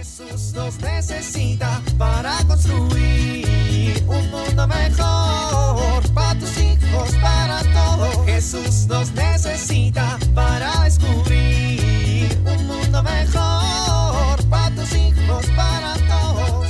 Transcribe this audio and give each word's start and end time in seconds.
Jesús 0.00 0.54
nos 0.54 0.80
necesita 0.80 1.82
para 1.98 2.34
construir 2.46 4.02
un 4.06 4.30
mundo 4.30 4.66
mejor. 4.66 6.02
Para 6.14 6.38
tus 6.38 6.56
hijos, 6.56 7.14
para 7.20 7.60
todos. 7.74 8.24
Jesús 8.24 8.86
nos 8.86 9.12
necesita 9.12 10.18
para 10.34 10.84
descubrir 10.84 12.30
un 12.46 12.66
mundo 12.66 13.02
mejor. 13.02 14.42
Para 14.48 14.74
tus 14.74 14.90
hijos, 14.94 15.44
para 15.54 15.92
todos. 16.08 16.68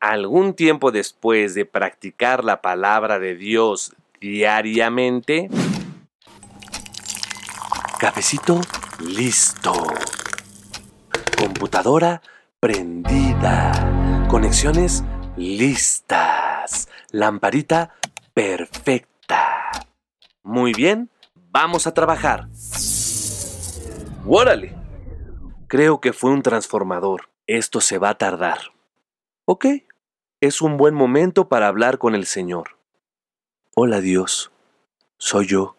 Algún 0.00 0.54
tiempo 0.54 0.92
después 0.92 1.54
de 1.54 1.66
practicar 1.66 2.42
la 2.42 2.62
palabra 2.62 3.18
de 3.18 3.34
Dios 3.34 3.92
diariamente, 4.18 5.50
cafecito 7.98 8.62
listo, 8.98 9.74
computadora 11.60 12.22
prendida, 12.58 14.26
conexiones 14.30 15.04
listas, 15.36 16.88
lamparita 17.10 17.94
perfecta. 18.32 19.70
Muy 20.42 20.72
bien, 20.72 21.10
vamos 21.50 21.86
a 21.86 21.92
trabajar. 21.92 22.48
¡Órale! 24.26 24.74
Creo 25.66 26.00
que 26.00 26.14
fue 26.14 26.30
un 26.30 26.40
transformador. 26.40 27.28
Esto 27.46 27.82
se 27.82 27.98
va 27.98 28.08
a 28.08 28.16
tardar. 28.16 28.72
Ok, 29.44 29.66
es 30.40 30.62
un 30.62 30.78
buen 30.78 30.94
momento 30.94 31.50
para 31.50 31.68
hablar 31.68 31.98
con 31.98 32.14
el 32.14 32.24
Señor. 32.24 32.78
Hola 33.76 34.00
Dios, 34.00 34.50
soy 35.18 35.46
yo. 35.46 35.76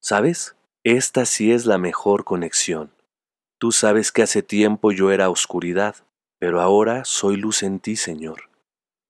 ¿Sabes? 0.00 0.56
Esta 0.82 1.26
sí 1.26 1.52
es 1.52 1.64
la 1.64 1.78
mejor 1.78 2.24
conexión. 2.24 2.95
Tú 3.58 3.72
sabes 3.72 4.12
que 4.12 4.22
hace 4.22 4.42
tiempo 4.42 4.92
yo 4.92 5.10
era 5.10 5.30
oscuridad, 5.30 5.96
pero 6.38 6.60
ahora 6.60 7.06
soy 7.06 7.36
luz 7.36 7.62
en 7.62 7.80
ti, 7.80 7.96
Señor. 7.96 8.50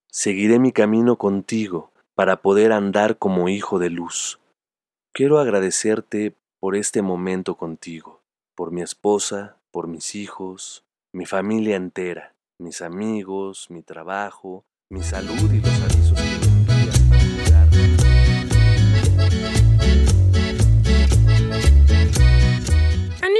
Seguiré 0.08 0.60
mi 0.60 0.70
camino 0.70 1.16
contigo 1.16 1.90
para 2.14 2.42
poder 2.42 2.70
andar 2.72 3.18
como 3.18 3.48
hijo 3.48 3.80
de 3.80 3.90
luz. 3.90 4.38
Quiero 5.12 5.40
agradecerte 5.40 6.34
por 6.60 6.76
este 6.76 7.02
momento 7.02 7.56
contigo, 7.56 8.22
por 8.54 8.70
mi 8.70 8.82
esposa, 8.82 9.56
por 9.72 9.88
mis 9.88 10.14
hijos, 10.14 10.84
mi 11.12 11.26
familia 11.26 11.74
entera, 11.74 12.34
mis 12.58 12.82
amigos, 12.82 13.66
mi 13.68 13.82
trabajo, 13.82 14.64
mi 14.88 15.02
salud 15.02 15.52
y 15.52 15.60
los 15.60 15.80
avisos 15.82 16.45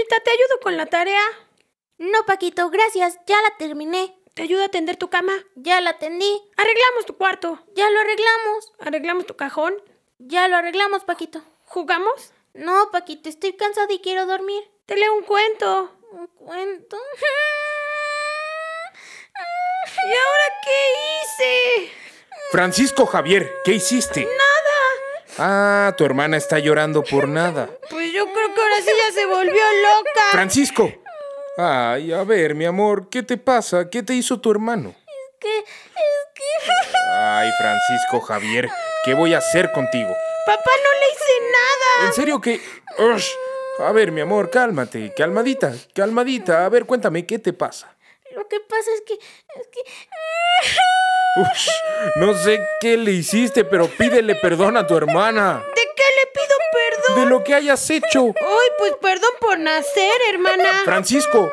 ¿te 0.09 0.31
ayudo 0.31 0.61
con 0.63 0.77
la 0.77 0.87
tarea? 0.87 1.23
No, 1.99 2.25
Paquito, 2.27 2.71
gracias, 2.71 3.19
ya 3.27 3.41
la 3.43 3.57
terminé. 3.57 4.17
¿Te 4.35 4.43
ayudo 4.43 4.65
a 4.65 4.69
tender 4.69 4.97
tu 4.97 5.09
cama? 5.09 5.33
Ya 5.55 5.81
la 5.81 5.91
atendí. 5.91 6.43
Arreglamos 6.57 7.07
tu 7.07 7.17
cuarto. 7.17 7.59
Ya 7.75 7.89
lo 7.89 8.01
arreglamos. 8.01 8.73
Arreglamos 8.81 9.27
tu 9.27 9.35
cajón. 9.35 9.75
Ya 10.19 10.47
lo 10.49 10.57
arreglamos, 10.57 11.05
Paquito. 11.05 11.43
¿Jugamos? 11.65 12.33
No, 12.53 12.91
Paquito, 12.91 13.31
estoy 13.31 13.55
cansada 13.55 13.93
y 13.93 14.01
quiero 14.01 14.27
dormir. 14.27 14.63
Te 14.85 14.97
leo 14.97 15.15
un 15.15 15.23
cuento. 15.25 15.91
Un 16.13 16.27
cuento. 16.27 16.99
¿Y 20.05 20.13
ahora 20.13 20.53
qué 20.65 20.85
hice? 21.23 21.93
Francisco 22.51 23.07
Javier, 23.07 23.51
¿qué 23.65 23.73
hiciste? 23.73 24.21
Nada. 24.25 24.37
Ah, 25.39 25.95
tu 25.97 26.05
hermana 26.05 26.37
está 26.37 26.59
llorando 26.59 27.03
por 27.03 27.27
nada. 27.27 27.71
Pues 27.91 28.06
que 28.77 28.83
sí 28.83 28.91
ya 29.07 29.13
se 29.13 29.27
volvió 29.27 29.53
loca. 29.53 30.23
Francisco. 30.33 30.93
Ay, 31.59 32.13
a 32.13 32.25
ver, 32.25 32.55
mi 32.55 32.67
amor, 32.67 33.09
¿qué 33.09 33.23
te 33.23 33.39
pasa? 33.39 33.89
¿Qué 33.89 34.03
te 34.03 34.13
hizo 34.13 34.41
tu 34.41 34.51
hermano? 34.51 34.95
¿Qué? 35.41 35.59
Es 35.59 35.67
que... 36.35 36.71
Ay, 37.13 37.51
Francisco 37.59 38.21
Javier, 38.21 38.69
¿qué 39.05 39.15
voy 39.15 39.33
a 39.33 39.39
hacer 39.39 39.73
contigo? 39.73 40.15
Papá, 40.45 40.71
no 40.85 40.91
le 41.01 41.13
hice 41.13 41.33
nada. 41.53 42.07
¿En 42.09 42.13
serio 42.13 42.41
que... 42.41 42.61
Ush. 42.99 43.31
A 43.79 43.93
ver, 43.93 44.11
mi 44.11 44.23
amor, 44.23 44.51
cálmate, 44.51 45.13
calmadita, 45.15 45.73
calmadita. 45.95 46.65
A 46.65 46.69
ver, 46.69 46.87
cuéntame, 46.87 47.27
¿qué 47.27 47.39
te 47.39 47.53
pasa? 47.53 47.95
Lo 48.33 48.47
que 48.49 48.61
pasa 48.61 48.91
es 48.95 49.03
que... 49.03 49.15
Es 49.15 49.69
que... 49.69 49.81
Ush, 51.41 51.69
no 52.17 52.35
sé 52.35 52.61
qué 52.81 52.97
le 52.97 53.13
hiciste, 53.13 53.65
pero 53.65 53.89
pídele 53.89 54.35
perdón 54.37 54.77
a 54.77 54.87
tu 54.87 54.97
hermana. 54.97 55.63
¿De 55.75 55.83
qué 55.95 56.03
le 56.03 56.27
pido 56.33 56.56
perdón? 57.07 57.25
De 57.25 57.31
lo 57.31 57.45
que 57.45 57.55
hayas 57.55 57.89
hecho. 57.91 58.35
Ay, 58.37 58.69
pues 58.79 58.95
perdón 59.01 59.33
por 59.41 59.59
nacer, 59.59 60.21
hermana. 60.29 60.83
Francisco, 60.85 61.51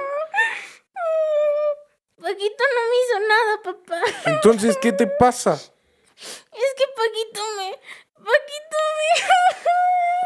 Paquito 2.23 2.63
no 2.73 2.81
me 2.89 2.95
hizo 3.03 3.19
nada, 3.27 3.61
papá. 3.63 4.01
entonces, 4.27 4.77
¿qué 4.81 4.93
te 4.93 5.07
pasa? 5.07 5.55
Es 5.55 6.73
que 6.77 6.85
Paquito 6.95 7.41
me... 7.57 7.71
Paquito 8.13 8.77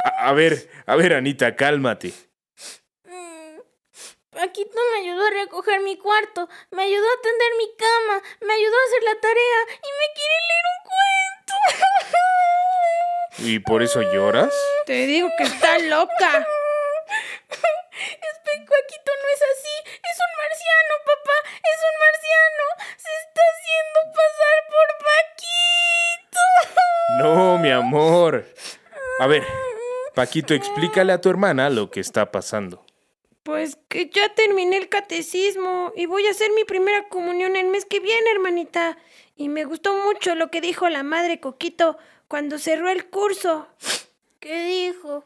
A, 0.03 0.29
a 0.29 0.33
ver, 0.33 0.69
a 0.85 0.95
ver, 0.95 1.13
Anita, 1.13 1.55
cálmate. 1.55 2.13
me... 3.05 3.61
Paquito 4.29 4.79
me 4.93 4.99
ayudó 4.99 5.25
a 5.25 5.29
recoger 5.31 5.79
mi 5.81 5.97
cuarto, 5.97 6.47
me 6.69 6.83
ayudó 6.83 7.07
a 7.07 7.21
tender 7.23 7.51
mi 7.57 7.75
cama, 7.75 8.21
me 8.41 8.53
ayudó 8.53 8.75
a 8.77 8.85
hacer 8.85 9.03
la 9.03 9.19
tarea 9.19 9.59
y 9.71 9.89
me 9.99 10.07
quiere 10.13 10.37
leer 10.49 10.65
un 10.75 10.79
cuento. 10.91 11.53
¿Y 13.39 13.59
por 13.59 13.83
eso 13.83 14.01
lloras? 14.01 14.53
Te 14.85 15.05
digo 15.05 15.29
que 15.37 15.43
está 15.43 15.77
loca. 15.77 16.47
Es 17.97 18.37
que 18.43 18.59
Paquito 18.61 19.11
no 19.23 19.27
es 19.33 19.41
así, 19.41 19.75
es 19.87 20.17
un 20.19 20.33
marciano, 20.37 20.93
papá, 21.05 21.37
es 21.63 21.79
un 21.87 21.95
marciano. 21.99 22.65
Se 22.97 23.11
está 23.25 23.41
haciendo 23.53 23.99
pasar 24.15 24.57
por 24.73 24.87
Paquito. 26.19 26.43
No, 27.23 27.57
mi 27.57 27.71
amor. 27.71 28.45
A 29.19 29.27
ver, 29.27 29.43
Paquito, 30.13 30.53
explícale 30.53 31.13
a 31.13 31.21
tu 31.21 31.29
hermana 31.29 31.69
lo 31.69 31.89
que 31.91 31.99
está 31.99 32.31
pasando. 32.31 32.85
Pues 33.43 33.77
que 33.87 34.09
ya 34.09 34.33
terminé 34.33 34.77
el 34.77 34.89
catecismo 34.89 35.93
y 35.95 36.05
voy 36.05 36.27
a 36.27 36.31
hacer 36.31 36.51
mi 36.51 36.65
primera 36.65 37.07
comunión 37.07 37.55
el 37.55 37.67
mes 37.67 37.85
que 37.85 37.99
viene, 37.99 38.31
hermanita. 38.31 38.97
Y 39.35 39.49
me 39.49 39.63
gustó 39.63 39.93
mucho 39.93 40.35
lo 40.35 40.51
que 40.51 40.59
dijo 40.59 40.89
la 40.89 41.03
madre 41.03 41.39
Coquito 41.39 41.97
cuando 42.27 42.59
cerró 42.59 42.89
el 42.89 43.09
curso. 43.09 43.67
¿Qué 44.39 44.63
dijo? 44.63 45.25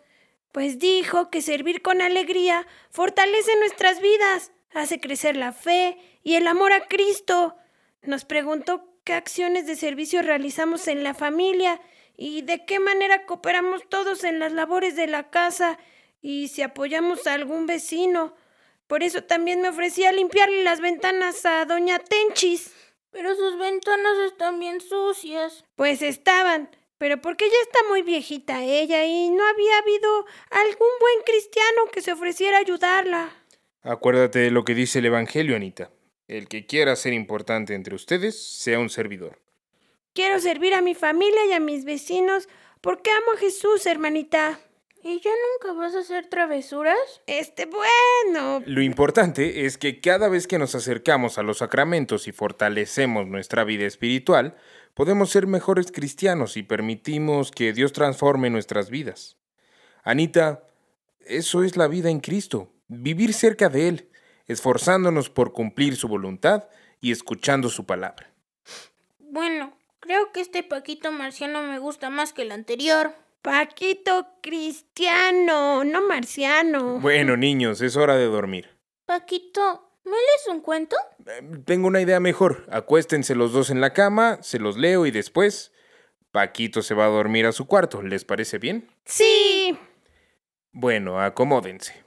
Pues 0.52 0.80
dijo 0.80 1.30
que 1.30 1.42
servir 1.42 1.82
con 1.82 2.02
alegría 2.02 2.68
fortalece 2.90 3.56
nuestras 3.60 4.02
vidas, 4.02 4.52
hace 4.74 5.00
crecer 5.00 5.36
la 5.38 5.54
fe 5.54 5.98
y 6.24 6.36
el 6.36 6.48
amor 6.48 6.74
a 6.74 6.88
Cristo. 6.88 7.56
Nos 8.02 8.26
preguntó 8.26 8.86
qué 9.04 9.14
acciones 9.14 9.66
de 9.68 9.76
servicio 9.76 10.22
realizamos 10.22 10.88
en 10.88 11.04
la 11.04 11.14
familia 11.14 11.80
y 12.18 12.42
de 12.42 12.66
qué 12.66 12.80
manera 12.80 13.26
cooperamos 13.26 13.88
todos 13.90 14.24
en 14.24 14.40
las 14.40 14.52
labores 14.52 14.96
de 14.96 15.08
la 15.08 15.30
casa 15.30 15.78
y 16.22 16.50
si 16.50 16.62
apoyamos 16.62 17.26
a 17.28 17.34
algún 17.34 17.66
vecino. 17.66 18.36
Por 18.88 19.04
eso 19.04 19.24
también 19.24 19.62
me 19.62 19.70
ofrecí 19.70 20.04
a 20.04 20.12
limpiarle 20.12 20.64
las 20.64 20.82
ventanas 20.82 21.46
a 21.46 21.64
doña 21.66 22.00
Tenchis. 22.00 22.74
Pero 23.12 23.36
sus 23.36 23.58
ventanas 23.58 24.18
están 24.28 24.60
bien 24.60 24.82
sucias. 24.82 25.66
Pues 25.76 26.02
estaban, 26.02 26.70
pero 27.02 27.20
porque 27.20 27.46
ya 27.46 27.56
está 27.64 27.80
muy 27.90 28.04
viejita 28.04 28.64
ella 28.64 29.04
y 29.08 29.32
no 29.32 29.44
había 29.44 29.80
habido 29.80 30.26
algún 30.52 30.88
buen 31.00 31.24
cristiano 31.26 31.88
que 31.92 32.00
se 32.00 32.12
ofreciera 32.12 32.58
a 32.58 32.60
ayudarla. 32.60 33.36
Acuérdate 33.82 34.38
de 34.38 34.52
lo 34.52 34.64
que 34.64 34.76
dice 34.76 35.00
el 35.00 35.08
Evangelio, 35.08 35.56
Anita. 35.56 35.90
El 36.28 36.48
que 36.48 36.68
quiera 36.68 36.96
ser 36.96 37.14
importante 37.14 37.74
entre 37.74 37.96
ustedes, 37.96 38.40
sea 38.40 38.78
un 38.78 38.92
servidor. 38.92 39.42
Quiero 40.14 40.40
servir 40.40 40.76
a 40.76 40.84
mi 40.84 40.94
familia 40.94 41.44
y 41.48 41.54
a 41.54 41.60
mis 41.60 41.86
vecinos 41.86 42.48
porque 42.82 43.10
amo 43.10 43.32
a 43.34 43.38
Jesús, 43.38 43.88
hermanita. 43.88 44.60
¿Y 45.04 45.20
ya 45.20 45.32
nunca 45.32 45.74
vas 45.80 45.96
a 45.96 46.00
hacer 46.00 46.28
travesuras? 46.28 47.22
Este, 47.26 47.66
bueno. 47.66 48.62
Lo 48.66 48.82
importante 48.84 49.66
es 49.66 49.80
que 49.80 50.00
cada 50.00 50.30
vez 50.30 50.46
que 50.46 50.60
nos 50.60 50.76
acercamos 50.76 51.40
a 51.40 51.44
los 51.44 51.58
sacramentos 51.58 52.28
y 52.28 52.32
fortalecemos 52.32 53.26
nuestra 53.26 53.64
vida 53.64 53.86
espiritual, 53.86 54.56
podemos 54.94 55.32
ser 55.32 55.48
mejores 55.48 55.92
cristianos 55.92 56.56
y 56.56 56.64
permitimos 56.64 57.50
que 57.50 57.74
Dios 57.74 57.94
transforme 57.94 58.52
nuestras 58.52 58.92
vidas. 58.92 59.38
Anita, 60.04 60.68
eso 61.26 61.64
es 61.64 61.78
la 61.78 61.88
vida 61.88 62.10
en 62.10 62.20
Cristo, 62.20 62.72
vivir 62.88 63.34
cerca 63.34 63.70
de 63.70 63.88
Él, 63.88 64.10
esforzándonos 64.48 65.30
por 65.30 65.52
cumplir 65.52 65.96
su 65.96 66.08
voluntad 66.08 66.66
y 67.00 67.12
escuchando 67.12 67.70
su 67.70 67.88
palabra. 67.88 68.32
Bueno, 69.18 69.76
creo 70.00 70.32
que 70.32 70.42
este 70.42 70.62
Paquito 70.62 71.12
marciano 71.12 71.64
me 71.64 71.80
gusta 71.80 72.12
más 72.12 72.34
que 72.34 72.44
el 72.44 72.52
anterior. 72.52 73.16
Paquito 73.42 74.28
cristiano, 74.42 75.84
no 75.84 76.02
marciano. 76.08 77.00
Bueno, 77.00 77.36
niños, 77.38 77.82
es 77.82 77.96
hora 77.98 78.16
de 78.16 78.26
dormir. 78.26 78.70
Paquito, 79.06 79.98
¿me 80.04 80.12
lees 80.12 80.48
un 80.50 80.62
cuento? 80.62 80.96
Eh, 81.26 81.42
Tengo 81.66 81.88
una 81.88 82.02
idea 82.02 82.20
mejor. 82.20 82.68
Acuéstense 82.72 83.34
los 83.34 83.52
dos 83.52 83.72
en 83.72 83.82
la 83.82 83.94
cama, 83.94 84.38
se 84.44 84.60
los 84.60 84.78
leo 84.78 85.08
y 85.08 85.12
después 85.12 85.74
Paquito 86.32 86.84
se 86.84 86.94
va 86.94 87.06
a 87.06 87.10
dormir 87.10 87.48
a 87.48 87.52
su 87.52 87.66
cuarto. 87.66 88.04
¿Les 88.04 88.26
parece 88.26 88.60
bien? 88.60 88.88
Sí. 89.06 89.76
Bueno, 90.72 91.20
acomódense. 91.20 92.04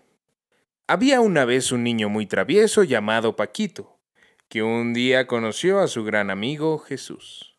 Había 0.86 1.20
una 1.20 1.44
vez 1.44 1.72
un 1.72 1.82
niño 1.82 2.08
muy 2.08 2.26
travieso 2.26 2.84
llamado 2.84 3.34
Paquito, 3.34 3.98
que 4.48 4.62
un 4.62 4.94
día 4.94 5.26
conoció 5.26 5.80
a 5.80 5.88
su 5.88 6.04
gran 6.04 6.30
amigo 6.30 6.78
Jesús. 6.78 7.58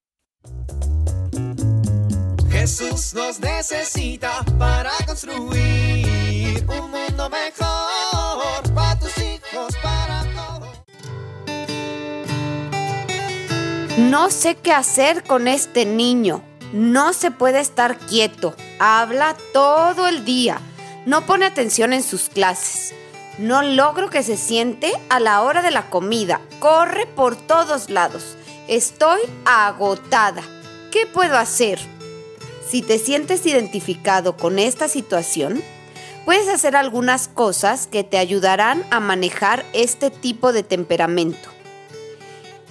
Jesús 2.65 3.13
nos 3.13 3.39
necesita 3.39 4.43
para 4.57 4.89
construir 5.05 6.65
un 6.67 6.89
mundo 6.89 7.29
mejor 7.29 8.73
para 8.73 8.97
tus 8.97 9.15
hijos, 9.19 9.75
para 9.83 10.23
todos. 10.33 10.69
No 13.99 14.31
sé 14.31 14.55
qué 14.55 14.71
hacer 14.71 15.21
con 15.25 15.47
este 15.47 15.85
niño. 15.85 16.41
No 16.73 17.13
se 17.13 17.29
puede 17.29 17.59
estar 17.59 17.99
quieto. 17.99 18.55
Habla 18.79 19.37
todo 19.53 20.07
el 20.07 20.25
día. 20.25 20.59
No 21.05 21.23
pone 21.27 21.45
atención 21.45 21.93
en 21.93 22.01
sus 22.01 22.29
clases. 22.29 22.95
No 23.37 23.61
logro 23.61 24.09
que 24.09 24.23
se 24.23 24.37
siente 24.37 24.91
a 25.09 25.19
la 25.19 25.43
hora 25.43 25.61
de 25.61 25.69
la 25.69 25.91
comida. 25.91 26.41
Corre 26.57 27.05
por 27.05 27.35
todos 27.35 27.91
lados. 27.91 28.35
Estoy 28.67 29.19
agotada. 29.45 30.41
¿Qué 30.91 31.05
puedo 31.05 31.37
hacer? 31.37 31.93
Si 32.69 32.81
te 32.81 32.97
sientes 32.97 33.45
identificado 33.45 34.37
con 34.37 34.57
esta 34.57 34.87
situación, 34.87 35.63
puedes 36.25 36.47
hacer 36.47 36.75
algunas 36.75 37.27
cosas 37.27 37.85
que 37.85 38.03
te 38.03 38.17
ayudarán 38.17 38.83
a 38.89 38.99
manejar 38.99 39.65
este 39.73 40.09
tipo 40.09 40.51
de 40.51 40.63
temperamento. 40.63 41.49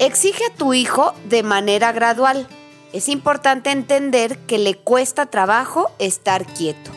Exige 0.00 0.44
a 0.46 0.56
tu 0.56 0.74
hijo 0.74 1.14
de 1.28 1.44
manera 1.44 1.92
gradual. 1.92 2.48
Es 2.92 3.08
importante 3.08 3.70
entender 3.70 4.38
que 4.38 4.58
le 4.58 4.74
cuesta 4.74 5.26
trabajo 5.26 5.92
estar 6.00 6.44
quieto. 6.44 6.90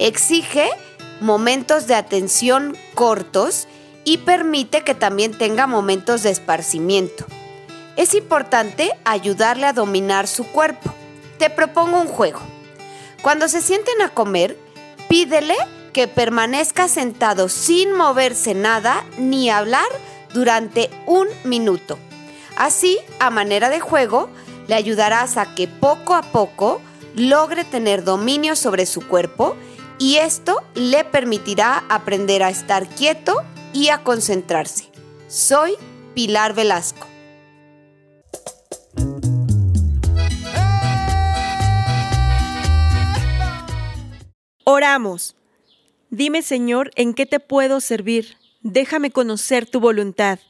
Exige 0.00 0.68
momentos 1.20 1.86
de 1.86 1.94
atención 1.94 2.76
cortos 2.94 3.68
y 4.04 4.18
permite 4.18 4.82
que 4.82 4.94
también 4.94 5.38
tenga 5.38 5.68
momentos 5.68 6.24
de 6.24 6.30
esparcimiento. 6.30 7.24
Es 7.96 8.14
importante 8.14 8.90
ayudarle 9.04 9.66
a 9.66 9.72
dominar 9.72 10.26
su 10.26 10.44
cuerpo. 10.48 10.95
Te 11.38 11.50
propongo 11.50 12.00
un 12.00 12.08
juego. 12.08 12.40
Cuando 13.22 13.48
se 13.48 13.60
sienten 13.60 14.00
a 14.02 14.10
comer, 14.10 14.58
pídele 15.08 15.56
que 15.92 16.08
permanezca 16.08 16.88
sentado 16.88 17.48
sin 17.48 17.92
moverse 17.92 18.54
nada 18.54 19.04
ni 19.18 19.50
hablar 19.50 19.88
durante 20.32 20.90
un 21.06 21.26
minuto. 21.44 21.98
Así, 22.56 22.98
a 23.18 23.30
manera 23.30 23.70
de 23.70 23.80
juego, 23.80 24.28
le 24.68 24.74
ayudarás 24.74 25.36
a 25.36 25.54
que 25.54 25.68
poco 25.68 26.14
a 26.14 26.22
poco 26.22 26.80
logre 27.14 27.64
tener 27.64 28.04
dominio 28.04 28.56
sobre 28.56 28.86
su 28.86 29.06
cuerpo 29.06 29.56
y 29.98 30.16
esto 30.16 30.62
le 30.74 31.04
permitirá 31.04 31.84
aprender 31.88 32.42
a 32.42 32.50
estar 32.50 32.86
quieto 32.86 33.42
y 33.72 33.88
a 33.88 34.02
concentrarse. 34.04 34.90
Soy 35.28 35.74
Pilar 36.14 36.54
Velasco. 36.54 37.06
Oramos. 44.68 45.36
Dime, 46.10 46.42
Señor, 46.42 46.90
en 46.96 47.14
qué 47.14 47.24
te 47.24 47.38
puedo 47.38 47.80
servir. 47.80 48.36
Déjame 48.62 49.12
conocer 49.12 49.64
tu 49.64 49.78
voluntad. 49.78 50.40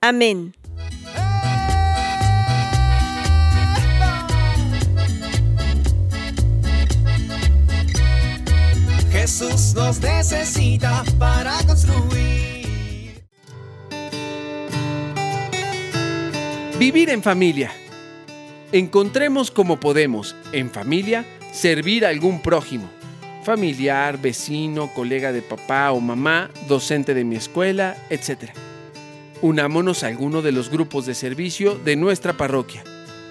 Amén. 0.00 0.54
Jesús 9.10 9.74
nos 9.74 10.00
necesita 10.00 11.02
para 11.18 11.58
construir. 11.66 13.24
Vivir 16.78 17.10
en 17.10 17.24
familia. 17.24 17.72
Encontremos 18.70 19.50
como 19.50 19.80
podemos, 19.80 20.36
en 20.52 20.70
familia, 20.70 21.26
servir 21.52 22.06
a 22.06 22.10
algún 22.10 22.40
prójimo. 22.40 22.97
Familiar, 23.48 24.20
vecino, 24.20 24.92
colega 24.92 25.32
de 25.32 25.40
papá 25.40 25.90
o 25.92 26.00
mamá, 26.02 26.50
docente 26.68 27.14
de 27.14 27.24
mi 27.24 27.36
escuela, 27.36 27.96
etc. 28.10 28.50
Unámonos 29.40 30.04
a 30.04 30.08
alguno 30.08 30.42
de 30.42 30.52
los 30.52 30.68
grupos 30.68 31.06
de 31.06 31.14
servicio 31.14 31.74
de 31.76 31.96
nuestra 31.96 32.34
parroquia. 32.34 32.84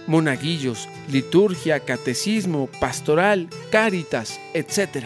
Monaguillos, 0.08 0.90
liturgia, 1.08 1.82
catecismo, 1.82 2.68
pastoral, 2.80 3.48
cáritas, 3.70 4.40
etc. 4.56 5.06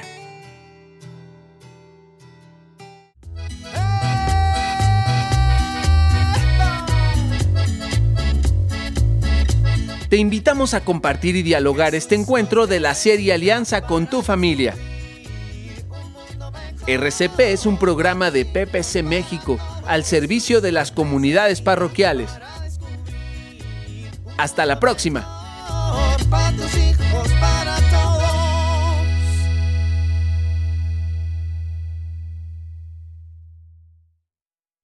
Te 10.07 10.15
invitamos 10.15 10.73
a 10.73 10.85
compartir 10.85 11.35
y 11.35 11.43
dialogar 11.43 11.95
este 11.95 12.15
encuentro 12.15 12.65
de 12.65 12.79
la 12.79 12.95
serie 12.95 13.33
Alianza 13.33 13.81
con 13.81 14.09
tu 14.09 14.21
familia. 14.21 14.73
RCP 16.93 17.39
es 17.39 17.65
un 17.65 17.77
programa 17.77 18.31
de 18.31 18.43
PPC 18.43 19.01
México 19.01 19.57
al 19.85 20.03
servicio 20.03 20.59
de 20.59 20.73
las 20.73 20.91
comunidades 20.91 21.61
parroquiales. 21.61 22.29
Hasta 24.37 24.65
la 24.65 24.79
próxima. 24.79 25.25